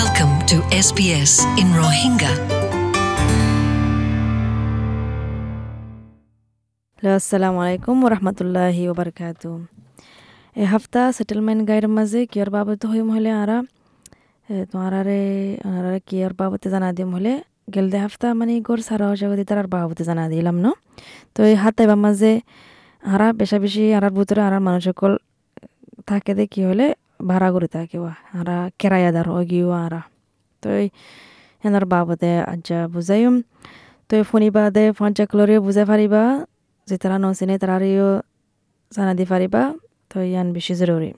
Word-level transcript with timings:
Welcome 0.00 0.34
to 0.50 0.56
SBS 0.86 1.32
in 1.60 1.68
Rohingya. 1.80 2.32
আসসালামু 7.16 7.58
আলাইকুম 7.64 7.96
ওরহমতুল্লাহি 8.06 8.82
ওবরকাতু 8.92 9.50
এ 10.62 10.64
হাফতা 10.72 11.02
সেটেলমেন্ট 11.16 11.62
গাইডের 11.68 11.92
মাঝে 11.96 12.20
কিয়র 12.32 12.50
বাবদ 12.56 12.80
হইম 12.90 13.08
হলে 13.16 13.30
আরা? 13.42 13.58
তোমারে 14.70 15.20
আরা 15.76 15.92
কিয়র 16.08 16.32
বাবতে 16.40 16.66
জানা 16.72 16.88
দিম 16.96 17.08
হলে? 17.16 17.32
গেল 17.74 17.86
দে 17.92 17.98
হাফতা 18.04 18.28
মানে 18.38 18.52
গর 18.68 18.78
সারা 18.88 19.06
জগতে 19.20 19.44
তার 19.50 19.68
বাবতে 19.74 20.02
জানা 20.08 20.24
দিলাম, 20.32 20.56
ন? 20.64 20.66
তো 21.34 21.40
এই 21.50 21.56
হাত 21.62 21.76
এবার 21.84 21.98
মাঝে 22.04 22.32
আরা 23.14 23.26
বেশা 23.40 23.58
বেশি 23.64 23.84
আরার 23.98 24.12
ভিতরে 24.16 24.40
আরার 24.48 24.62
মানুষ 24.66 24.82
সকল 24.90 25.12
থাকে 26.08 26.32
দে 26.38 26.44
কি 26.52 26.62
হলে 26.70 26.86
ভাড়া 27.20 27.48
কৰি 27.54 27.68
থাকিব 27.68 28.04
আৰা 28.38 28.56
কেৰায়াদাৰ 28.80 29.28
অগিও 29.38 29.68
আৰা 29.84 30.00
তই 30.62 30.84
সেনাৰ 31.64 31.84
বাবদে 31.84 32.32
আজ্জা 32.52 32.78
বুজাইম 32.86 33.34
তই 34.10 34.20
শুনিবা 34.22 34.62
দে 34.70 34.84
ফঞ্চা 34.98 35.24
কলৰিও 35.30 35.60
বুজাই 35.66 35.86
পাৰিবা 35.92 36.22
যে 36.88 36.96
তাৰা 37.02 37.16
নচিনে 37.18 37.56
তাৰিও 37.62 38.08
জানা 38.92 39.12
দি 39.18 39.24
পাৰিবা 39.32 39.62
তই 40.10 40.24
ইয়ান 40.30 40.46
বেছি 40.54 40.74
জৰুৰী 40.80 41.10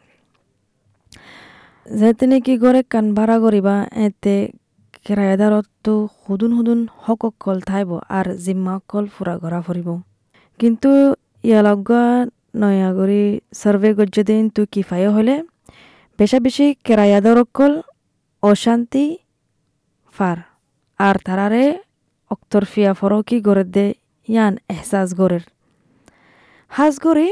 যেতে 1.90 2.24
নেকি 2.26 2.54
গড়ে 2.56 2.80
কাণ 2.92 3.04
ভাড়া 3.14 3.36
কৰিবা 3.44 3.74
এতে 4.04 4.34
কেৰায়াদাৰতো 5.06 5.94
সুদুন 6.16 6.50
সুদুন 6.56 6.80
হক 7.02 7.22
অকল 7.24 7.58
থাইব 7.60 7.90
আৰু 8.10 8.32
জিম্মা 8.44 8.72
অকল 8.78 9.04
ফুৰা 9.14 9.34
ঘৰা 9.42 9.60
ফুৰিব 9.66 9.88
কিন্তু 10.60 10.90
ইয়ালগা 11.44 12.04
নয়াগুৰি 12.60 13.22
চৰ্ভে 13.54 13.90
গজ্য 13.98 14.16
দিন 14.30 14.42
তোৰ 14.54 14.66
কিফায়ো 14.72 15.10
হ'লে 15.14 15.36
বেশা 16.18 16.38
বেশি 16.38 16.66
কেরায়াদরকল 16.84 17.72
অশান্তি 18.42 19.06
ফার 20.14 20.38
আর 21.00 21.16
তারারে 21.26 21.64
অক্তরফিয়া 22.30 22.92
ফরকি 22.92 23.36
গড়ে 23.40 23.64
দে 23.66 23.86
ইয়ান 24.28 24.54
এহসাস 24.72 25.08
গড়ের 25.20 25.44
হাজ 26.70 26.94
গড়ে 27.04 27.26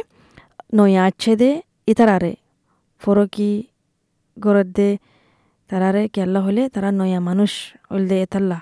নয়া 0.73 1.03
আচ্ছে 1.09 1.33
দে 1.41 1.51
ইতারারে 1.89 2.33
ফরকি 3.03 3.53
গড়ের 4.37 4.69
দে 4.73 4.89
তারারে 5.70 6.03
কেল্লা 6.14 6.41
হলে 6.47 6.62
তারা 6.69 6.91
নয়া 6.92 7.20
মানুষ 7.29 7.53
হইল 7.91 8.05
দে 8.11 8.17
এতাল্লা 8.23 8.59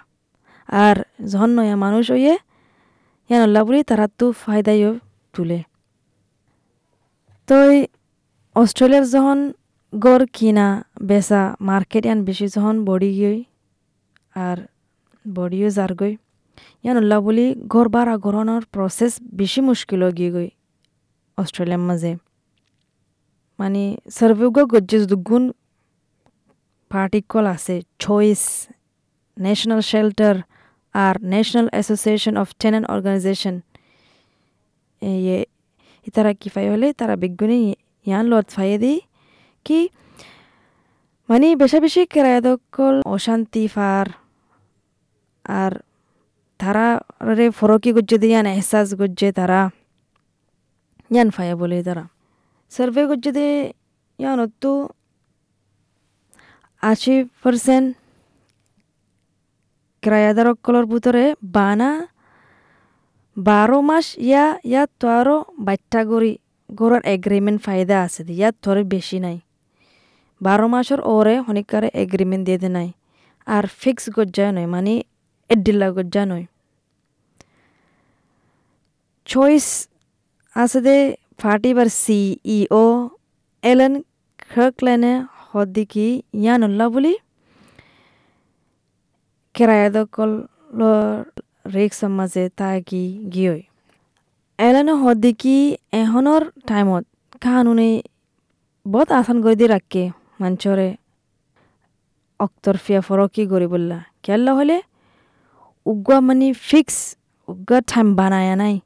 আর 0.68 0.96
যখন 1.30 1.50
নয়া 1.58 1.76
মানুষ 1.76 2.04
হইয়ে 2.10 2.34
ইয়ান 3.30 3.42
আল্লাহ 3.46 3.62
বলি 3.68 3.80
তারা 3.90 4.06
তো 4.18 4.26
ফায়দাইও 4.42 4.92
তুলে 5.34 5.58
তো 7.48 7.56
অস্ট্রেলিয়ার 8.56 9.06
যখন 9.10 9.38
গড় 9.94 10.24
কিনা 10.32 10.66
বেচা 11.02 11.42
মার্কেট 11.60 12.04
ইয়ান 12.06 12.20
বেশি 12.24 12.46
যখন 12.48 12.76
বড়ি 12.84 13.10
গই 13.18 13.38
আর 14.36 14.58
বড়িও 15.24 15.68
যার 15.70 15.92
গই 15.94 16.12
ইয়ান 16.84 16.96
উল্লাহ 16.96 17.18
বলি 17.20 17.46
ঘর 17.66 17.86
বাড়া 17.88 18.14
গড়ানোর 18.16 18.62
প্রসেস 18.74 19.12
বেশি 19.32 19.60
মুশকিল 19.60 20.02
গিয়ে 20.10 20.30
গই 20.34 20.48
অস্ট্রেলিয়ার 21.38 21.82
মাঝে 21.88 22.12
মানে 23.58 23.82
সার্ভেগ 24.10 24.56
গজ্জে 24.72 24.98
দুগুণ 25.04 25.44
পার্টিকল 26.90 27.44
আছে 27.54 27.76
Choice 27.98 28.42
National 29.36 29.80
shelter 29.90 30.34
R 30.94 31.14
National 31.24 31.66
Association 31.72 32.34
of 32.42 32.48
Tenant 32.60 32.86
Organisation 32.86 33.54
ইয়ে 35.02 35.38
ইতারা 36.06 36.32
কি 36.40 36.48
ফাই 36.54 36.66
হলে 36.72 36.88
তারা 36.92 37.14
বিজ্ঞানী 37.16 37.58
ইয়ান 38.06 38.24
লত 38.32 38.46
ফাইয়ে 38.50 38.78
দি 38.80 38.92
কি 39.66 39.80
মানে 41.28 41.46
বেশা 41.54 41.78
বেশি 41.84 42.02
কেরায়দকল 42.12 42.94
অশান্তি 43.14 43.64
ফার 43.68 44.06
আর 45.44 45.72
তারা 46.60 46.86
রে 47.28 47.46
ফরকি 47.50 47.90
গজ্জে 47.96 48.18
দিয়ে 48.22 48.38
এহসাস 48.50 48.88
গজ্জে 49.00 49.28
তারা 49.32 49.60
ইয়ান 51.10 51.28
ফায়া 51.30 51.54
বলে 51.54 51.78
তারা 51.82 52.04
সার্ভে 52.72 53.02
গজ্জে 53.10 53.30
দিয়ে 53.36 53.54
ইয়ান 54.18 54.38
অত্তু 54.44 54.72
আশি 56.82 57.14
পার্সেন্ট 57.40 57.88
ক্রায়াদারকলর 60.02 60.84
ভিতরে 60.92 61.24
বানা 61.56 61.90
বারো 63.36 63.78
মাস 63.80 64.06
ইয়া 64.20 64.44
ইয়াত 64.64 64.90
তো 65.00 65.06
আরও 65.18 65.36
বাচ্চা 65.58 66.00
গড়ি 66.04 66.32
গড়ার 66.68 67.02
এগ্রিমেন্ট 67.06 67.58
ফায়দা 67.66 67.96
আছে 68.06 68.20
ইয়াত 68.32 68.54
তোরে 68.62 68.82
বেশি 68.94 69.18
নাই 69.24 69.36
বারো 70.44 70.66
মাসের 70.74 71.00
ওরে 71.14 71.34
হনিকারে 71.46 71.88
এগ্রিমেন্ট 72.02 72.42
দিয়ে 72.48 72.70
নাই। 72.76 72.88
আর 73.46 73.64
ফিক্স 73.80 74.04
গজ্জা 74.16 74.46
নয় 74.56 74.68
মানে 74.74 74.94
এডিল্লা 75.50 75.88
গজ্জা 75.96 76.22
নয়। 76.30 76.44
চয়েস 79.26 79.66
আছে 80.56 80.80
দে 80.86 80.96
ফার্টিবার 81.40 81.88
সিইও 82.02 82.84
এলেন 83.62 83.92
খকলেনে 84.52 85.12
হদ্দিকি 85.50 86.06
ইয়ানুল্লাহ 86.42 86.86
বলি। 86.94 87.12
কেরায়াদকল 89.54 90.30
ৰিক্স 91.76 92.00
মাঝে 92.18 92.44
তাকি 92.58 93.04
গিয়ই। 93.34 93.62
এলানো 94.58 94.94
হদ্দিকি 95.04 95.56
এহনৰ 96.00 96.42
টাইমত 96.68 97.04
কাহানুনে 97.42 97.90
বহুত 98.86 99.08
আসান 99.18 99.36
কৰি 99.44 99.56
দি 99.60 99.66
মাঞ্চরে 100.40 100.88
অক্তরফিয়া 102.40 103.00
ফরকি 103.06 103.42
গড়ি 103.52 103.66
বললা 103.74 103.98
কেল্লা 104.24 104.52
হলে 104.58 104.76
উগা 105.86 106.18
মানে 106.28 106.48
ফিক্স 106.70 106.96
উগা 107.48 107.78
টাইম 107.92 108.08
বানায়া 108.18 108.56
নাই 108.62 108.76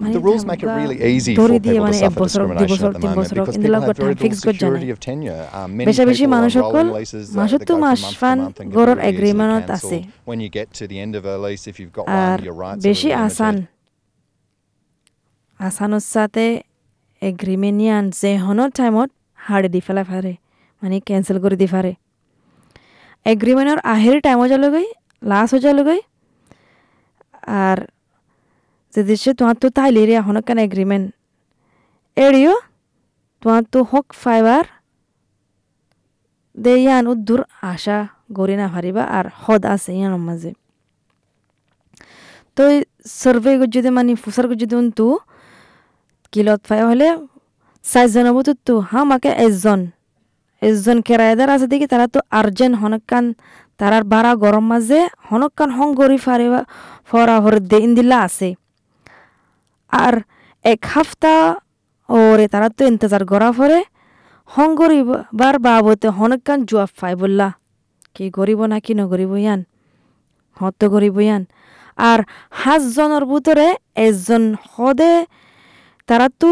The 0.00 0.18
rules 0.18 0.44
make 0.44 0.62
it 0.62 0.66
really 0.66 0.98
easy 1.12 1.34
for 1.36 1.48
people 1.48 1.74
to 1.74 1.80
মানে 1.86 1.98
suffer 2.04 2.24
discrimination 2.24 2.86
at 2.88 2.94
the 2.94 3.02
moment 3.06 3.28
because 3.34 3.56
people 3.56 3.74
have 3.78 3.96
very 3.96 4.14
little 4.14 4.40
security 4.48 4.90
of 4.94 4.98
tenure. 5.08 5.44
Um, 5.58 5.68
many 5.76 5.92
people 5.92 6.34
are 6.34 6.50
rolling 6.64 6.92
leases 6.98 7.26
uh, 7.30 7.46
that 7.46 7.66
go 7.70 7.74
from 7.74 7.80
month 7.96 8.16
to 8.20 8.26
month 8.42 8.58
and 8.60 9.00
এগ্রিমেন্টত 9.10 9.68
আছে 9.76 9.98
cancelled. 10.02 10.28
When 10.30 10.38
you 10.44 10.50
get 10.58 10.66
to 10.80 10.84
the 10.92 10.98
end 11.04 11.12
of 11.18 11.22
a 11.32 11.36
lease, 11.44 11.64
if 11.72 11.76
you've 11.80 11.94
got 11.98 12.06
one, 12.08 12.42
your 12.48 12.56
rights 12.64 12.82
are 12.84 12.94
limited. 12.94 13.68
আসানোর 15.60 16.04
সাথে 16.14 16.44
agreement 17.22 17.78
ইয়ান 17.84 18.04
যে 18.20 18.30
হনৰ 18.44 18.70
টাইমত 18.78 19.10
হাড়ে 19.38 19.68
দি 19.74 19.80
ফেলা 19.86 20.02
ফারে 20.08 20.32
মানে 20.82 20.96
cancel 21.06 21.36
করে 21.44 21.56
দি 21.62 21.68
ফারে 21.72 21.92
এগ্রিমেন্টর 23.26 23.78
আহের 23.92 24.16
time 24.24 24.36
হয়ে 24.40 24.52
যালো 24.54 24.68
গই 24.74 24.86
লাস্ট 25.22 25.50
হয়ে 25.54 25.64
যালো 25.66 25.82
গই 25.88 26.00
আর 27.62 27.78
যে 28.92 29.00
দেশে 29.02 29.30
তোমার 29.38 29.56
তো 29.62 29.66
তাইলে 29.76 30.00
রে 30.08 30.14
এখন 30.20 30.36
কেন 30.46 30.58
এগ্রিমেন্ট 30.68 31.06
এড়িও 32.16 32.54
তোমার 33.42 33.62
তো 33.72 33.78
হক 33.90 34.06
ফাইবার 34.22 34.64
দে 36.56 36.72
ইয়ান 36.76 37.04
উদ্দুর 37.12 37.40
আশা 37.72 37.98
গড়ি 38.32 38.54
না 38.60 38.66
ফারিবা 38.72 39.02
আর 39.16 39.26
হদ 39.42 39.62
আছে 39.74 39.90
ইয়ানোর 39.98 40.22
মাঝে 40.28 40.50
তো 42.56 42.62
সার্ভে 43.12 43.52
যদি 43.66 43.90
মানে 43.90 44.12
ফুসার 44.14 44.44
যদি 44.62 44.74
উন্তু 44.74 45.06
কিলত 46.32 46.60
ফাই 46.68 46.80
হলে 46.88 47.08
চারজন 47.84 48.26
হব 48.28 48.38
তো 48.66 48.74
হামাকে 48.90 49.30
এজন 49.46 49.80
এজন 50.68 50.98
কেরায়দার 51.06 51.48
আছে 51.54 51.66
দেখি 51.72 51.86
তারা 51.92 52.06
তো 52.14 52.18
আর্জেন্ট 52.38 52.74
হনকান 52.80 53.24
তারার 53.78 54.04
বাড়া 54.12 54.32
গরম 54.42 54.64
মাঝে 54.72 55.00
হনকান 55.28 55.68
হং 55.76 55.88
গরি 56.00 56.18
ফারিবা 56.26 56.60
ফরা 57.08 57.36
হর 57.42 57.54
দে 57.70 57.78
ইন্দিল্লা 57.86 58.18
আছে। 58.26 58.48
আর 60.04 60.14
এক 60.72 60.80
হাফতা 60.92 61.34
ওরে 62.08 62.46
তারা 62.52 62.68
তো 62.76 62.82
ইন্তজার 62.90 63.22
করা 63.30 63.48
ফরে 63.58 63.80
হং 64.54 64.68
গরিবার 64.80 65.54
বাবতে 65.66 66.08
হনকান 66.18 66.58
জুয়াব 66.68 66.90
ফাই 66.98 67.14
বললা। 67.20 67.48
কি 68.14 68.24
গরিব 68.36 68.60
না 68.72 68.76
কি 68.84 68.92
নগরিব 69.00 69.32
ইয়ান? 69.44 69.60
হত 70.60 70.80
গরিব 70.94 71.16
ইয়ান? 71.26 71.42
আর 72.10 72.18
হাজজনের 72.62 73.24
ভিতরে 73.30 73.66
এজন 74.06 74.42
সদে 74.72 75.12
তারা 76.12 76.28
তো, 76.40 76.50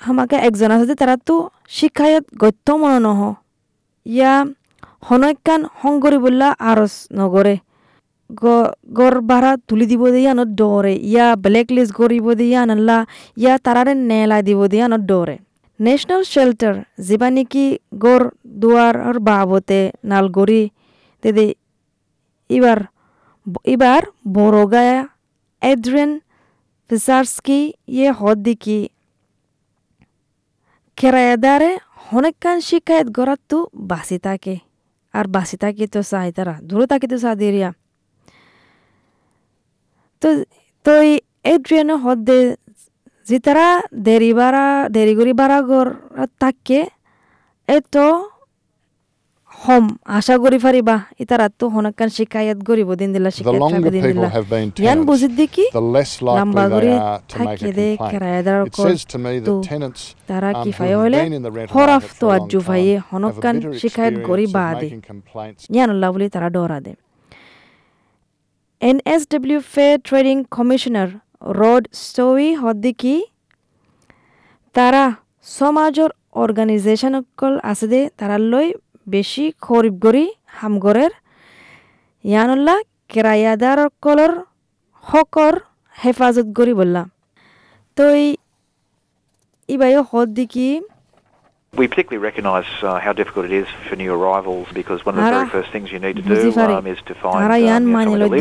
আমাকে 0.00 0.36
একজন 0.38 0.70
আছে 0.74 0.94
তারা 0.94 1.16
তো 1.28 1.36
শিক্ষায়ত 1.68 2.24
গত্য 2.42 2.66
মনে 2.72 2.98
নহ 3.06 3.20
ইয়া 4.06 4.32
হনকান 5.02 5.60
সংগরি 5.80 6.18
বললা 6.18 6.48
আরস 6.70 6.94
নগরে 7.18 7.54
গর 8.90 9.14
ভাড়া 9.22 9.52
তুলি 9.68 9.86
দিব 9.86 10.02
দিয়ে 10.14 10.28
আনত 10.30 10.50
ডরে 10.60 10.94
ইয়া 11.04 11.26
ব্লেক 11.36 11.66
লিস্ট 11.76 11.92
কৰিব 11.94 12.26
দিয়ে 12.32 12.56
আনলা 12.62 12.98
ইয়া 13.36 13.54
তারারে 13.64 13.94
নেলা 14.10 14.38
দিব 14.42 14.60
দিয়ে 14.66 14.84
আনত 14.84 15.02
ডরে 15.02 15.36
নেশনাল 15.80 16.22
শেল্টার 16.24 16.74
যিবা 17.06 17.28
নেকি 17.30 17.66
গড় 18.04 18.26
দুয়াৰৰ 18.56 19.16
বাবতে 19.28 19.80
নালগৰি 20.04 20.62
তেদে 21.22 21.46
এবার 22.50 22.78
এবার 23.66 24.02
বড়গায়া 24.34 24.98
এড্রেন 25.62 26.10
দিকি 26.90 28.78
কেরায়াদারে 30.98 31.70
হনেকান 32.06 32.58
শিকায়ত 32.60 33.06
গড়াত 33.08 33.40
তো 33.50 33.58
বাসি 33.90 34.18
থাকে 34.18 34.54
আর 35.14 35.24
বাসি 35.26 35.56
থাকি 35.56 35.84
তো 35.86 36.00
চাই 36.02 36.30
তারা 36.32 36.54
দূরে 36.62 36.86
থাকি 36.86 37.06
তো 37.06 37.16
চা 37.18 37.30
দিরিয়া 37.34 37.70
তো 40.22 40.28
তো 40.86 40.92
এড্রিয়ানো 41.44 41.94
হদ্দে 41.96 42.38
যে 43.26 43.38
তারা 43.38 43.68
দেরি 44.02 44.30
বাড়া 44.32 44.66
দেরি 44.88 45.14
করি 45.18 45.32
বাড়া 45.32 45.58
গর 45.60 45.88
থাকে 46.40 46.80
এতো 47.68 48.06
হম 49.66 49.84
আশা 50.18 50.34
করি 50.38 50.58
ফারি 50.58 50.80
বা 50.88 50.96
ইতার 51.20 51.40
আত্ম 51.40 51.62
হনকান 51.74 52.08
শিকায়ত 52.16 52.58
গরিব 52.68 52.90
দিন 52.94 53.10
দিলা 53.14 53.30
শিকায়ত 53.30 53.76
গরি 53.86 54.00
থাকি 57.28 57.70
দে 57.72 57.88
হনকান 63.10 63.56
শিকায়ত 63.80 64.16
গরি 64.28 64.46
বা 64.46 64.66
দে 64.80 64.88
ইয়ান 65.74 65.90
লাভলি 66.02 66.26
তারা 66.28 66.48
ডরা 66.50 66.78
দে। 66.80 66.92
NSW 68.80 69.60
fair 69.74 69.86
trading 70.04 70.36
commissioner 70.50 71.10
Rod 71.60 71.82
Stowe 72.04 72.46
হদ্দিকি 72.54 73.14
তারা 74.74 75.04
সমাজর 75.58 76.10
অর্গানাইজেশন 76.42 77.12
অকল 77.20 77.54
আছে 77.62 77.86
দে 77.92 78.00
তারা 78.18 78.36
লয় 78.52 78.70
বেছি 79.06 79.44
খরিবগরি 79.62 80.24
হামগৰেৰ 80.54 81.12
ইয়ানুল্লাহ 82.24 82.78
কেৰায়াদাৰ 83.10 83.78
অকলৰ 83.82 84.32
হকৰ 85.04 85.54
হেফাজত 85.96 86.48
কৰি 86.56 86.72
বললা 86.74 87.02
তই 87.96 88.22
হদ 89.68 90.02
হদ্দিকি 90.10 90.66
We 91.76 91.88
particularly 91.88 92.22
recognise 92.24 92.64
uh, 92.82 92.98
how 92.98 93.12
difficult 93.12 93.44
it 93.46 93.52
is 93.52 93.68
for 93.86 93.96
new 93.96 94.12
arrivals 94.14 94.66
because 94.72 95.04
one 95.04 95.18
of 95.18 95.24
the 95.24 95.30
very 95.30 95.48
first 95.50 95.70
things 95.72 95.92
you 95.92 95.98
need 95.98 96.16
to 96.16 96.22
do 96.22 96.34
um, 96.58 96.86
is 96.86 97.00
to 97.08 97.14
find 97.22 97.36
তারা 97.40 97.56
um, 97.76 97.84
মানে 97.96 98.12
uh, 98.12 98.32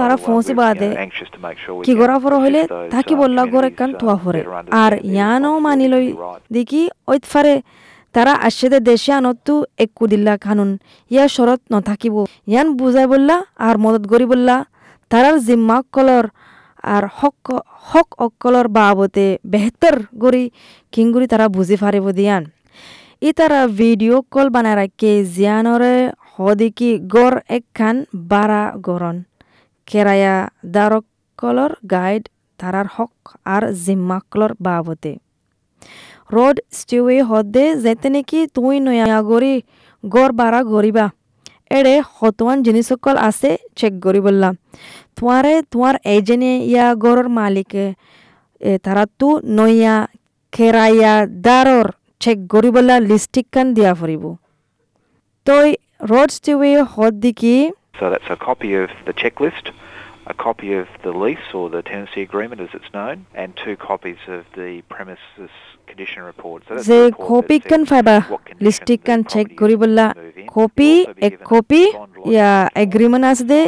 তারা 0.00 0.14
um, 0.14 0.24
um, 0.24 0.38
uh, 0.38 0.68
uh, 4.72 5.46
uh, 5.46 5.60
মানি 5.66 5.84
আসছে 8.46 8.66
দেশে 8.90 9.10
আনতো 9.18 9.54
একু 9.84 10.02
দিল্লা 10.12 10.34
খানুন 10.44 10.70
ইয়া 11.10 11.24
শরৎ 11.36 11.60
নথাকিব 11.72 12.16
ইয়ান 12.52 12.66
বুজাই 12.78 13.06
বললা 13.12 13.36
আর 13.66 13.74
মদত 13.84 14.04
করি 14.12 14.26
বললা 14.32 14.56
তারার 15.10 15.36
জিম্মা 15.46 15.78
কলর 15.94 16.26
আর 16.84 17.04
হক 17.18 17.46
হক 17.84 18.08
অকলর 18.18 18.66
বাবতে 18.68 19.26
বেহতর 19.44 19.96
গরি 20.14 20.44
কিংগুরি 20.92 21.26
তারা 21.26 21.46
বুঝি 21.48 21.76
ফারিব 21.76 22.06
দিয়ান। 22.10 22.42
ই 23.22 23.30
তারা 23.32 23.60
ভিডিও 23.74 24.16
কল 24.30 24.46
বানায় 24.48 24.76
রাখে 24.76 25.12
জিয়ানরে 25.34 25.96
হদিকি 26.32 26.90
গড় 27.08 27.36
একখান 27.48 27.96
বারা 28.24 28.62
গরন 28.86 29.16
কেরায়া 29.88 30.36
দারকলর 30.66 31.72
গাইড 31.90 32.24
তারার 32.60 32.88
হক 32.96 33.14
আর 33.46 33.62
জিম্মাকলর 33.84 34.52
বাবতে 34.60 35.12
রোড 36.32 36.56
স্টিউৱে 36.72 37.18
হদে 37.22 37.64
যেতে 37.84 38.08
নাকি 38.08 38.40
তুই 38.54 38.76
নয়া 38.80 39.18
গৰি 39.22 39.54
গড় 40.04 40.32
বাৰা 40.32 40.60
গৰিবা 40.68 41.06
এড়ে 41.70 41.94
হতোয়ান 42.16 42.58
জিনিসকল 42.66 43.16
আছে 43.28 43.50
চেক 43.78 43.94
করি 44.04 44.20
বললাম 44.26 44.54
তোমারে 45.16 45.54
তোমার 45.72 45.94
এজেনে 46.14 46.52
ইয়া 46.72 46.86
গড়র 47.04 47.28
মালিকে 47.38 47.86
তারা 48.84 49.04
তো 49.20 49.28
নয়া 49.58 49.96
খেরাইয়া 50.52 51.14
দারর 51.46 51.86
চেক 52.20 52.38
করি 52.52 52.70
বললা 52.76 52.96
লিস্টিক 53.10 53.46
কান 53.54 53.66
দিয়া 53.76 53.92
ফুরিব 54.00 54.24
তই 55.46 55.68
রোড 56.10 56.28
স্টিউৱে 56.36 56.70
হদ 56.94 57.14
দিকি 57.24 57.56
So 57.94 58.04
that's 58.10 58.30
a 58.30 58.36
copy 58.38 58.70
of 58.74 58.90
the 59.06 59.12
checklist, 59.12 59.64
a 60.26 60.34
copy 60.36 60.70
of 60.74 60.86
the 61.02 61.12
lease 61.12 61.48
or 61.52 61.64
the 61.68 61.82
tenancy 61.82 62.22
agreement 62.22 62.60
as 62.60 62.70
it's 62.72 62.90
known, 62.94 63.16
and 63.34 63.48
two 63.56 63.74
copies 63.90 64.20
of 64.28 64.42
the 64.54 64.82
premises 64.88 65.50
যে 66.86 66.98
কপি 67.28 67.56
কান 67.60 67.82
ফাইবা 67.84 68.16
লিস্টিক 68.60 69.00
কান 69.04 69.20
চেক 69.24 69.46
in. 69.48 69.56
কপি 70.48 70.90
এক 71.20 71.34
কপি 71.44 71.82
ইয়া 72.32 72.50
agreement 72.84 73.24
আছে 73.24 73.44
দে 73.44 73.60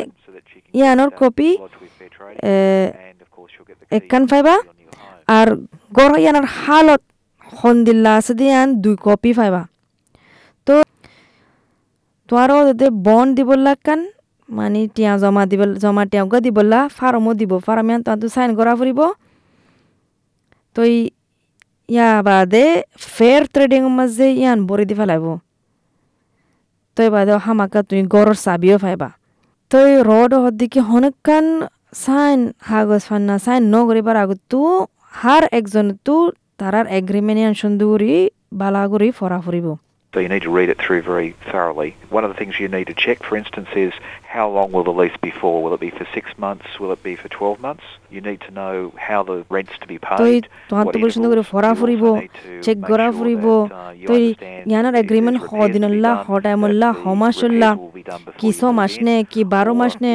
ইয়ানোর 0.74 1.10
uh, 1.10 1.18
copy 1.20 1.48
lodge 1.50 1.76
with 1.82 1.92
fair 1.98 2.10
trading. 2.16 2.44
এ, 2.44 2.56
And 3.02 3.18
of 3.24 3.28
course 3.36 3.52
you'll 3.54 3.68
get 3.70 3.76
the 3.80 3.94
একখান 3.96 4.22
keys 4.22 4.30
ফাইবা. 4.32 4.54
আর 5.28 5.48
গড় 5.92 6.14
ইয়ানোর 6.18 6.46
হালত 6.56 7.02
সন্দিল্লা 7.52 8.10
আছে 8.16 8.32
দে 8.34 8.44
ইয়ান 8.44 8.68
দুই 8.82 8.94
কপি 9.06 9.30
ফাইবা 9.32 9.62
তো 10.66 10.74
তোয়ারও 12.28 12.58
যাতে 12.68 12.86
বন 13.06 13.26
দিবল্লা 13.34 13.72
কান 13.86 14.00
মানে 14.48 14.80
টিয়া 14.94 15.12
জমা 15.18 15.42
দিব 15.50 15.62
জমা 15.82 16.02
টিয়াগা 16.10 16.38
দিবল্লা 16.40 16.80
ফার্মও 16.96 17.32
দিব 17.40 17.52
ফার্ম 17.66 17.88
তো 18.04 18.26
সাইন 18.28 18.50
করা 18.58 18.72
ফুরিব 18.74 19.00
তো 20.76 20.80
ই- 20.94 21.12
ইয়া 21.90 22.10
বাদে 22.26 22.66
ফেয়ার 23.08 23.42
ট্রেডিং 23.54 23.82
মাঝে 23.96 24.26
ইয়ান 24.34 24.58
বরি 24.68 24.84
দি 24.90 24.94
ফেলাইব 25.00 25.26
তই 26.96 27.08
বাদে 27.14 27.32
হামাকা 27.46 27.80
তুমি 27.88 28.02
গড়র 28.14 28.36
চাবিও 28.44 28.76
ফাইবা 28.84 29.08
তই 29.70 29.90
রড 30.10 30.32
হদ্দিকে 30.42 30.80
হনকান 30.80 31.46
সাইন 31.96 32.40
হাগজ 32.68 33.02
ফান্না 33.08 33.36
সাইন 33.38 33.62
ন 33.72 33.74
করিবার 33.88 34.16
আগত 34.24 34.40
তো 34.50 34.60
হার 35.12 35.44
একজন 35.58 35.86
তো 36.06 36.16
তারার 36.58 36.86
এগ্রিমেন্ট 36.90 37.38
ইয়ান 37.40 37.54
সুন্দরী 37.60 38.14
বালা 38.52 38.82
করি 38.92 39.08
ফরা 39.10 39.38
ফুরিব 39.44 39.66
So 40.12 40.18
you 40.18 40.28
need 40.28 40.42
to 40.42 40.50
read 40.50 40.68
it 40.70 40.78
through 40.78 41.02
very 41.02 41.36
thoroughly. 41.52 41.94
One 42.08 42.24
of 42.24 42.30
the 42.32 42.36
things 42.36 42.58
you 42.58 42.66
need 42.66 42.88
to 42.88 42.94
check, 42.94 43.22
for 43.22 43.36
instance, 43.36 43.68
is 43.76 43.92
how 44.24 44.50
long 44.50 44.72
will 44.72 44.82
the 44.82 44.90
lease 44.90 45.16
be 45.22 45.30
for? 45.30 45.62
Will 45.62 45.72
it 45.72 45.78
be 45.78 45.90
for 45.90 46.04
six 46.12 46.36
months? 46.36 46.80
Will 46.80 46.90
it 46.90 47.00
be 47.04 47.14
for 47.14 47.28
12 47.28 47.60
months? 47.60 47.84
You 48.10 48.20
need 48.20 48.40
to 48.40 48.50
know 48.50 48.92
how 48.96 49.22
the 49.22 49.46
rent's 49.48 49.78
to 49.78 49.86
be 49.86 49.98
paid. 49.98 50.48
what 50.68 50.96
intervals. 50.96 51.16
uh, 53.70 53.92
ইয়ানোর 54.70 54.94
if 54.94 55.02
agreement 55.04 55.38
there's 55.38 55.50
repairs 55.50 55.74
to 55.74 56.94
be 56.94 57.02
হমাসল্লা 57.04 57.70
repairs 57.70 57.82
will 57.82 57.94
be 58.00 58.04
done 58.10 58.22
before 58.26 58.38
কি 58.40 58.50
ছ 58.58 58.60
মাস 58.80 58.92
নে 59.06 59.16
কি 59.32 59.40
বারো 59.54 59.72
মাস 59.80 59.94
নে 60.04 60.12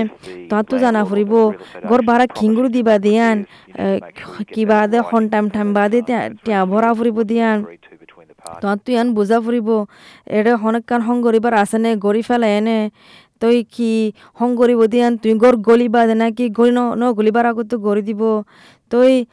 তো 0.70 0.76
জানা 0.84 1.02
ফুরিব 1.10 1.34
agent 1.92 2.06
বারা 2.10 2.26
খিঙ্গুর 2.38 2.68
দিবা 2.76 2.96
দিয়ান 3.06 3.38
repairs, 3.38 3.52
you 3.68 3.84
need 3.84 4.00
to 4.00 4.06
make 4.06 4.20
sure 4.22 4.36
you 4.36 4.46
get 4.46 4.56
কি 4.56 4.64
that 4.64 4.72
বাদে 4.72 5.00
in 5.00 5.08
হন 5.10 5.24
টাইম 5.34 5.46
টাইম 5.56 5.68
বাদে 5.78 6.00
uh, 6.58 6.64
ভরা 6.72 6.92
ফুরিব 6.98 7.18
দিয়ান 7.32 7.58
agree 8.46 8.62
to 8.62 8.68
between 8.68 8.78
the 8.78 8.84
তো 8.86 8.92
ইয়ান 8.92 9.14
বুজা 9.14 9.40
ফুরিব 9.42 9.86
এডে 10.28 10.54
হনকান 10.54 11.02
হং 11.02 11.22
গরিবার 11.22 11.54
আছে 11.54 11.78
নে? 11.78 11.96
গড়ি 11.96 12.22
ফেলা 12.22 12.48
এনে। 12.48 12.90
তই 13.40 13.64
কি 13.64 14.14
হং 14.34 14.56
গরিব 14.56 14.86
দিয়ান 14.86 15.18
তুই 15.18 15.34
গড় 15.34 15.58
গলিবা 15.58 16.08
দে 16.08 16.16
না 16.16 16.32
কি? 16.32 16.50
গড়ি 16.50 16.72
ন 16.72 16.80
ন 16.96 17.14
গলিবার 17.14 17.46
আগত 17.46 17.76
গড়ি 17.76 18.02
দিব। 18.02 18.44
তই 18.90 19.26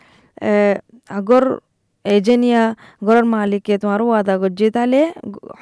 এ, 0.43 0.79
আগর 1.09 1.61
এজেনিয়া 2.05 2.75
গড়ের 3.05 3.25
মালিকে 3.25 3.79
তোমার 3.79 4.03
ওয়াদা 4.03 4.39
করছে 4.39 4.71
তাহলে 4.71 5.13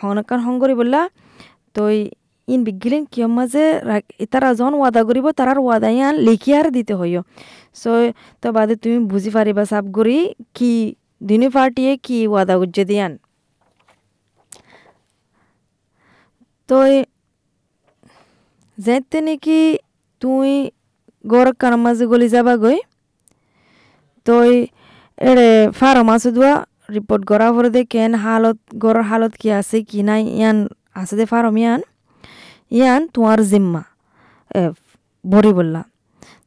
হনকান 0.03 0.41
হং 0.41 0.59
গরি 0.59 0.75
তই 1.75 2.11
ইন 2.49 2.65
বিগিলেন 2.65 3.05
কিয় 3.05 3.27
মাঝে 3.27 3.65
তারা 4.31 4.55
যখন 4.55 4.75
ওয়াদা 4.75 5.03
করিব 5.05 5.31
তারার 5.31 5.59
ওয়াদা 5.59 5.89
ইয়ান 5.89 6.15
লিখি 6.17 6.55
আর 6.55 6.71
দিতে 6.71 6.95
হইও 6.95 7.23
সো 7.75 7.91
তো 8.43 8.53
বাদে 8.53 8.77
তুমি 8.77 8.99
বুঝি 9.07 9.31
পারিবা 9.31 9.65
সাব 9.65 9.93
করি 9.95 10.35
কি 10.55 10.95
দিনে 11.23 11.49
পার্টিয়ে 11.49 11.97
কি 11.97 12.27
ওয়াদা 12.27 12.59
করছে 12.59 12.85
দিয়ান 12.85 13.19
তই 16.71 16.93
যেতে 18.79 19.19
নাকি 19.27 19.61
তুই 20.23 20.51
গড় 21.25 21.51
কার 21.61 21.75
মাঝে 21.85 22.05
গলি 22.13 22.29
যাবা 22.35 22.55
গই 22.63 22.79
তই 24.27 24.53
এড়ে 25.29 25.49
ফার্ম 25.79 26.09
আছে 26.15 26.31
দোয়া 26.37 26.55
রিপোর্ট 26.97 27.23
করা 27.31 27.47
পরে 27.55 27.71
দে 27.75 27.83
কেন 27.93 28.13
হালত 28.25 28.59
গড়ের 28.83 29.05
হালত 29.11 29.33
কি 29.41 29.49
আছে 29.61 29.79
কি 29.89 30.01
নাই, 30.09 30.23
ইয়ান 30.41 30.59
আছে 31.01 31.15
দে 31.19 31.25
ফার্ম 31.33 31.55
ইয়ান 31.63 31.81
ইয়ান 32.79 33.01
তোমার 33.15 33.39
জিম্মা 33.51 33.83
ভরি 35.25 35.53
বললা 35.59 35.83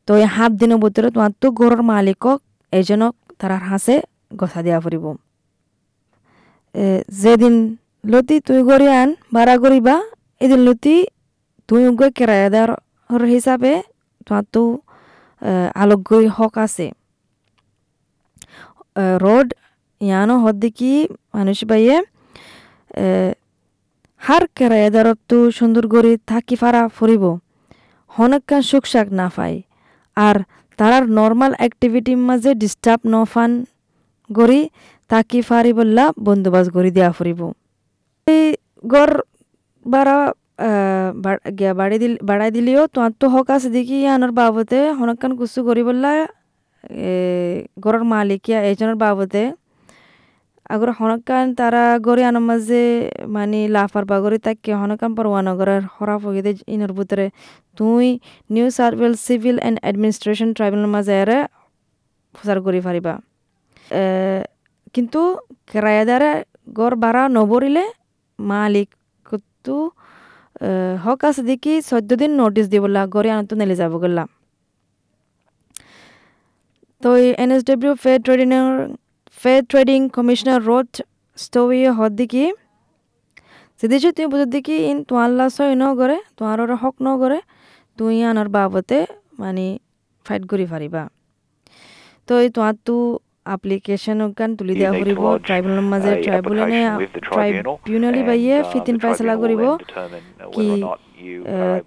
তো 0.07 0.11
এই 0.23 0.27
সাত 0.35 0.51
দিনের 0.59 0.79
ভিতরে 0.83 1.07
তোমার 1.15 1.31
তো 1.41 1.47
গড়ের 1.59 1.81
মালিকক, 1.91 2.39
এজনক 2.73 3.13
তারার 3.39 3.63
হাসে 3.69 3.95
গছা 4.39 4.59
দিয়া 4.65 4.77
ফুরিব 4.83 5.05
যেদিন 7.21 7.55
লতি 8.11 8.35
তুই 8.47 8.59
গড়ি 8.69 8.87
আন 8.99 9.09
ভাড়া 9.35 9.55
করিবা 9.63 9.95
এদিন 10.43 10.61
লতি 10.67 10.95
তুই 11.69 11.81
গৈ 11.99 12.09
কেরায়াদার 12.17 12.69
হিসাবে 13.29 13.71
তোমার 14.25 14.45
তো 14.53 14.63
আলোগ্যই 15.75 16.25
হক 16.27 16.55
আছে 16.57 16.87
রোড 19.23 19.47
ইয়ানো 20.01 20.35
হদ 20.43 20.55
দেখি 20.63 20.93
মানুষ 21.33 21.59
বাইয়ে 21.69 21.95
হার 24.21 24.43
কেরায়াদারত 24.57 25.19
তো 25.29 25.37
সুন্দর 25.51 25.83
থাকি 26.27 26.55
ফারা 26.55 26.81
ফুরিব 26.87 27.23
হনকান 28.11 28.61
সুখ 28.61 28.83
শাক 28.85 29.07
না 29.11 29.27
পাই 29.35 29.55
আর 30.17 30.35
তারার 30.79 31.05
নর্মাল 31.11 31.51
এক্টিভিটির 31.59 32.19
মাঝে 32.29 32.51
ডিস্টার্ব 32.53 33.01
নফান 33.13 33.51
গড়ি 34.29 34.61
তাকি 35.09 35.39
ফারি 35.41 35.71
বললা 35.73 36.03
বন্দোবস্ত 36.25 36.69
গড়ি 36.75 36.91
দেওয়া 36.91 37.11
ফুরিব 37.11 37.39
গড় 38.85 39.13
বাড়া 39.93 40.17
গিয়া 41.57 41.71
বাড়ি 41.81 41.97
দিল, 42.03 42.13
বাড়াই 42.29 42.49
দিলেও, 42.57 42.81
তোমার 42.93 43.11
তো 43.21 43.25
হক 43.33 43.47
আছে 43.55 43.69
দেখি 43.77 43.97
আনার 44.15 44.31
বাবতে, 44.39 44.79
হনকান 44.99 45.31
কুসু 45.39 45.59
করি 45.67 45.81
বললা 45.89 46.11
গড়ের 47.83 48.03
মালিকিয়া 48.13 48.59
এইজনের 48.69 48.97
বাবতে। 49.03 49.41
আগর 50.73 50.89
হনকান 50.99 51.45
তারা 51.59 51.83
গড়ি 52.07 52.23
আনার 52.29 52.45
মাঝে 52.49 52.83
মানে 53.35 53.59
লাফার 53.75 54.05
বাগরি 54.11 54.37
তাকে 54.45 54.71
হনকান 54.81 55.11
পরওয়ানগরের 55.17 55.83
হরা 55.95 56.15
ফগিদে 56.23 56.51
ইনর 56.73 56.91
ভিতরে 56.97 57.25
তুই 57.77 58.05
New 58.53 58.67
South 58.77 58.93
Wales 58.99 59.19
Civil 59.27 59.55
and 59.67 59.77
Administration 59.89 60.49
Tribunal 60.57 60.89
মাঝে 60.95 61.13
এরে 61.21 61.39
প্রচার 62.35 62.57
করি 62.65 62.79
পারিবা 62.87 63.13
কিন্তু 64.95 65.21
কেরায়াদারে 65.71 66.31
গড় 66.77 66.95
বাড়া 67.03 67.23
নবরিলে 67.37 67.85
মালিক 68.39 68.89
তো 69.65 69.75
হক 71.05 71.19
আছে 71.29 71.41
দেখি 71.43 71.73
চৈধ্য 71.89 72.11
দিন 72.21 72.31
নোটিস 72.41 72.65
দিবলা 72.73 73.01
গড়ি 73.13 73.29
আনতো 73.35 73.53
নেলে 73.59 73.75
যাব 73.81 73.93
গলা 74.03 74.23
তো 77.01 77.09
N 77.43 77.49
S 77.55 77.61
W 77.69 77.93
fair 78.03 78.19
ট্রেডিংয়ের 78.25 78.67
fair 79.37 79.61
trading 79.71 79.99
commissioner 80.15 80.61
Rod 80.65 80.89
Stowe 81.37 81.79
হদ 81.97 82.11
দেখি 82.19 82.45
সেদিছে 83.79 84.09
তুমি 84.15 84.27
বুঝে 84.33 84.47
দেখি 84.55 84.75
ইন 84.89 84.97
তোমার 85.09 85.29
সই 85.49 85.73
ন 85.75 85.85
করে 85.99 86.17
তোমার 86.37 86.57
হক 86.83 86.95
ন 87.01 87.07
করে 87.21 87.39
তুই 87.97 88.15
আনার 88.29 88.47
বাবতে 88.55 88.97
মানে 89.39 89.65
ফাইট 90.25 90.43
করি 90.51 90.65
পারিবা 90.73 91.01
তো 92.27 92.33
এই 92.43 92.49
kan 93.45 94.57
tuli 94.57 94.73
dia 94.73 94.91
horibo 94.91 95.29
tribunal 95.39 95.81
maze 95.83 96.11
tribunal 96.21 96.67
ne 96.67 96.83
tribunali 97.79 98.21
baiye 98.23 98.63
fitin 98.65 98.97
faisala 98.99 99.35
koribo 99.37 99.71
ki 100.53 100.67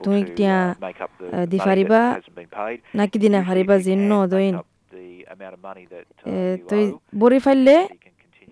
তুমি 0.04 0.20
তিয়া 0.36 0.56
দি 1.50 1.58
ফারিবা 1.58 2.00
নাকি 2.98 3.16
দিনা 3.22 3.40
ফারিবা 3.48 3.74
জিন 3.86 4.00
ন 4.10 4.12
দইন 4.32 4.54
তুই 6.68 6.82
বরি 7.20 7.38
ফাইলে 7.46 7.76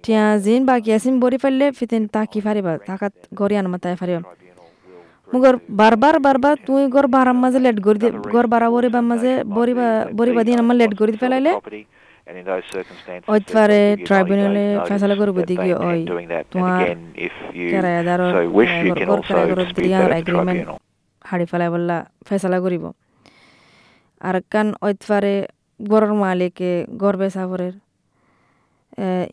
তিয়া 0.05 0.25
জিন 0.45 0.61
বাকি 0.71 0.91
আসিম 0.97 1.15
বরি 1.25 1.39
ফাইলে 1.43 1.67
ফিতিন 1.79 2.03
তাকি 2.15 2.39
ফারিবা 2.47 2.73
তাকাত 2.89 3.15
গরিয়ান 3.41 3.67
মাতায় 3.73 3.97
ফারিবা 4.01 4.21
মুগর 5.31 5.55
বারবার 5.81 6.17
বারবার 6.27 6.57
তুই 6.67 6.83
গর 6.95 7.07
বারাম 7.15 7.37
মাঝে 7.45 7.59
লেট 7.65 7.77
দে 8.03 8.09
গর 8.35 8.47
বারা 8.53 8.67
বরিবা 8.75 9.01
মাঝে 9.11 9.33
বরিবা 9.57 9.87
বরিবা 10.19 10.41
দিন 10.49 10.59
আমার 10.63 10.77
লেট 10.81 10.93
করি 11.01 11.13
ফেলাইলে 11.23 11.53
অইতবারে 13.29 13.81
ট্রাইব্যুনালে 14.07 14.65
ফেসলা 14.89 15.15
করব 15.21 15.37
দিকে 15.51 15.71
ওই 15.83 16.01
তোমার 16.51 16.81
কেরায়াদারর 17.71 18.35
গর 19.09 19.21
কেরায়াদারর 19.21 19.71
দিয়ার 19.77 20.11
এগ্রিমেন্ট 20.13 20.65
হাড়ি 21.23 21.45
ফেলাই 21.51 21.71
বললা 21.75 21.97
ফেসলা 22.29 22.59
করিব 22.65 22.85
আর 24.21 24.37
কান 24.53 24.69
অইতবারে 24.83 25.35
গরর 25.81 26.13
মালিকে 26.15 26.73
গর 27.03 27.15
বেসাফরের 27.21 27.75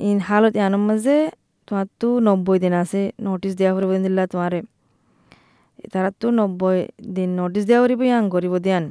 ইন 0.02 0.18
হালত 0.20 0.54
ইয়ানোর 0.58 0.84
মাঝে 0.88 1.18
তোমার 1.68 1.88
তো 2.02 2.10
নব্বই 2.20 2.58
দিন 2.64 2.74
আছে 2.82 3.02
নোটিস 3.26 3.54
দেওয়া 3.60 3.74
করব 3.76 3.92
দিলা 3.98 4.24
তোমারে 4.32 4.60
তারা 5.94 6.10
তো 6.22 6.28
নব্বই 6.40 6.78
দিন 7.16 7.30
নোটিস 7.40 7.64
দেওয়া 7.70 7.82
করিব 7.84 8.02
ইয়াং 8.04 8.24
করিব 8.36 8.54
দিয়ান 8.66 8.86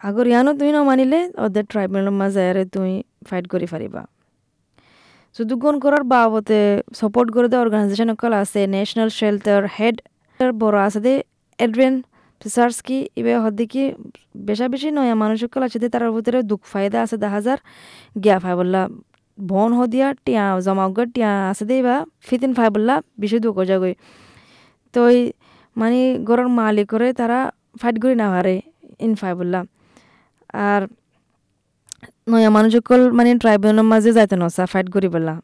আগর 0.00 0.26
ইয়ানো 0.32 0.50
তুমি 0.58 0.72
নমানিলে 0.78 1.20
ট্রাইব্যুনাল 1.70 2.08
মাঝে 2.20 2.42
আরে 2.50 2.64
তুমি 2.74 2.94
ফাইট 3.28 3.44
কৰি 3.52 3.66
পাৰিবা। 3.72 4.02
শুধু 5.36 5.54
গুণ 5.62 5.74
করার 5.84 6.04
বাবতে 6.12 6.58
সাপোর্ট 6.98 7.28
করে 7.34 7.46
দেওয়া 7.52 7.62
অর্গানাইজেশন 7.66 8.08
অকল 8.14 8.32
আছে 8.42 8.60
ন্যাশনাল 8.74 9.08
শেল্টার 9.18 9.60
হেড 9.76 9.96
বড় 10.62 10.76
আছে 10.86 11.00
দে 11.06 11.14
এড্রিয়ান 11.58 11.94
ফিসার্সকি 12.40 12.98
ইবে 13.20 13.32
হদ্দিকি 13.44 13.82
বেশা 14.48 14.66
বেশি 14.72 14.88
নয়া 14.96 15.14
মানুষ 15.22 15.38
সকল 15.44 15.60
আছে 15.66 15.78
দে 15.82 15.88
তার 15.94 16.02
ভিতরে 16.16 16.38
দুঃখ 16.50 16.62
ফায়দা 16.72 16.98
আছে 17.04 17.16
দা 17.22 17.28
হাজার 17.36 17.58
গিয়া 18.22 18.36
ফাই 18.42 18.54
বললা, 18.60 18.82
বন 19.38 19.70
হদিয়া 19.78 20.08
টিয়া 20.24 20.44
জমাগর 20.66 21.06
টিয়া 21.14 21.30
আছে 21.50 21.64
দে 21.70 21.76
বা 21.86 21.96
ফিতিন 22.26 22.50
ফাই 22.58 22.68
বললা 22.74 22.94
বেশি 23.22 23.38
দুঃখ 23.44 23.56
যাগই 23.70 23.94
তো 24.94 25.00
মানে 25.76 25.98
গরর 26.28 26.48
মালিক 26.58 26.86
করে 26.92 27.08
তারা 27.20 27.38
ফাইট 27.80 27.96
করি 28.02 28.14
না 28.22 28.26
ইন 29.06 29.12
ফাই 29.22 29.32
বললা। 29.40 29.60
আর 30.66 30.82
নয়া 32.28 32.50
মানুষসকল 32.50 33.00
মানে 33.12 33.30
ট্রাইব্যুনালের 33.38 33.86
মাঝে 33.92 34.10
যাইতে 34.12 34.36
নসা 34.42 34.64
ফাইট 34.66 34.86
করি 34.94 35.08
পেলা। 35.08 35.34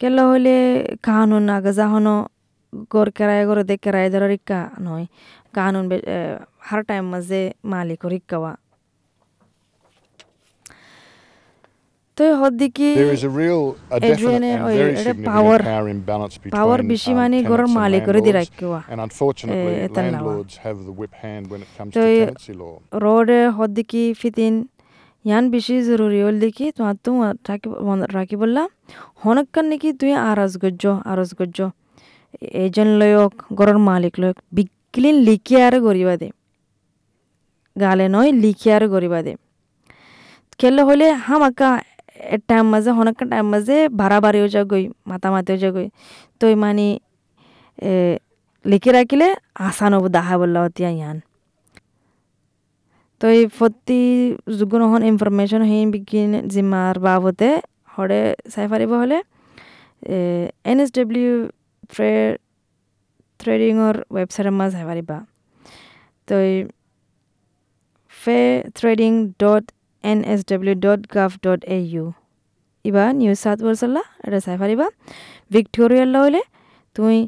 কেলা 0.00 0.22
হইলে 0.30 0.54
কাহানুন 1.02 1.44
আগে 1.50 1.72
যাহনো 1.72 2.14
গর 2.92 3.08
কেরায় 3.10 3.44
গরে 3.48 3.62
দে 3.64 3.74
কেরায় 3.76 4.08
ধরার 4.10 4.32
ইক্কা 4.38 4.60
নয় 4.80 5.04
কাহানুন 5.54 5.84
হার 6.60 6.80
টাইম 6.88 7.04
মাঝে 7.12 7.40
মালিকর 7.64 8.12
ইক্কাওয়া 8.12 8.52
তো 12.20 12.26
হদ্দিকি 12.40 12.88
There 13.00 13.14
is 13.18 13.24
a 13.24 13.32
real, 13.40 13.62
a 13.88 13.98
definite 13.98 14.08
এড্রিয়ানে 14.08 14.50
and 14.54 14.62
ওই 14.66 14.74
এটা 15.00 15.12
পাওয়ার 15.30 15.60
পাওয়ার 16.56 16.80
বেশি 16.92 17.12
um, 17.12 17.18
মানে 17.20 17.36
গরর 17.50 17.68
and 17.68 17.76
মালিক 17.78 18.02
করে 18.08 18.20
দি. 18.26 18.30
রাখিওয়া 18.40 18.80
Eh, 19.52 19.86
it 19.86 21.70
comes 21.76 21.92
তো. 21.94 22.00
রোডে 23.04 23.40
হদ্দিকি 23.58 24.02
ফিতিন 24.20 24.54
ইয়ান 25.24 25.44
বেশি 25.54 25.74
জরুরি 25.88 26.20
হল 26.26 26.36
দেখি 26.44 26.66
তোমার 26.76 26.96
তো 27.04 27.10
রাখি 28.18 28.36
বললা 28.42 28.62
হনকান 29.22 29.64
নাকি 29.70 29.88
তুই 30.00 30.12
আরজ 30.30 30.52
গজ্জ 30.62 30.84
আরজ 31.12 31.30
গজ্জ 31.38 31.58
এজন 32.64 32.88
লয়ক 33.00 33.32
গরর 33.58 33.78
মালিক 33.88 34.14
লয়ক 34.22 34.36
বিক্লিন 34.56 35.16
লিখিয়ারে 35.28 35.78
গরিবা 35.86 36.14
দে 36.20 36.28
গালে 37.76 38.06
নয় 38.14 38.30
লিখিয়ারে 38.42 38.88
গরিবা 38.96 39.20
দে 39.26 39.32
কেলে 40.60 40.82
হলে 40.82 41.06
হামাকা 41.26 41.70
টাইম 42.48 42.64
মাঝে 42.72 42.90
হনকান 42.98 43.26
টাইম 43.32 43.46
মাঝে 43.54 43.76
বাড়াবাড়িও 44.00 44.46
যাগই 44.54 44.84
মাতামাতিও 45.06 45.56
যাগই 45.56 45.86
তো 46.38 46.44
মানে 46.56 46.86
লিখি 48.64 48.90
রাখিলে 48.90 49.28
আসান 49.60 49.92
হব 49.96 50.04
দাহা 50.08 50.34
বললা 50.40 50.60
অতিয়া 50.66 50.90
ইয়ান 50.90 51.18
তো 53.20 53.24
এই 53.28 53.44
প্রতি 53.56 54.02
যোগ্য 54.58 54.74
হন 54.90 55.02
ইনফরমেশন 55.02 55.60
সেই 55.70 55.82
বিজ্ঞান 55.94 56.32
জিম্মার 56.52 56.96
বাবতে 57.06 57.48
হরে 57.94 58.22
চাই 58.52 58.66
পাৰিব 58.72 58.90
হ'লে 59.00 59.18
এন 60.64 60.76
এছ 60.82 60.90
ডব্লিউ 60.98 61.30
ট্ৰে 61.92 62.10
ট্ৰেডিঙৰ 63.40 63.94
ৱেবছাইটৰ 64.10 64.54
মাজ 64.58 64.70
চাই 64.74 64.84
পাৰিবা 64.90 65.16
তো 66.28 66.36
fair 68.12 68.38
trading 68.78 69.12
dot 69.38 69.64
N 70.04 70.18
S 70.32 70.40
W 70.50 70.74
dot 70.86 71.00
gov 71.16 71.30
dot 71.44 71.60
A 71.76 71.78
U 71.92 72.04
Iba 72.84 73.04
New 73.20 73.38
South 73.44 73.58
ৱেলছলা 73.66 74.02
এটা 74.26 74.38
চাই 74.44 74.56
পাৰিবা। 74.62 74.86
ভিক্টৰিয়াল 75.54 76.10
হ'লে 76.22 76.42
তুমি 76.96 77.18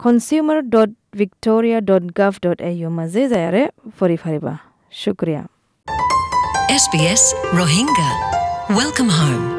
consumer 0.00 0.58
dot 0.74 0.90
Victoria 1.20 1.78
dot 1.90 2.04
gov 2.18 2.32
dot 2.44 2.58
A 2.68 2.70
U 2.80 2.88
মাজে 2.98 3.22
যায়াৰে 3.32 3.62
ফৰি 3.98 4.16
পাৰিবা। 4.24 4.52
শুক্ৰিয়া। 5.02 5.42
S 6.74 6.84
B 6.92 7.00
S 7.12 7.22
Rohingya 7.58 8.10
welcome 8.76 9.08
home. 9.18 9.55